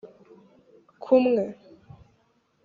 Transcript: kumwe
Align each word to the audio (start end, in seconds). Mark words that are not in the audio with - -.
kumwe 1.03 1.43